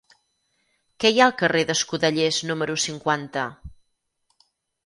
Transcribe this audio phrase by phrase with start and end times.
[1.03, 3.47] Què hi ha al carrer d'Escudellers número cinquanta?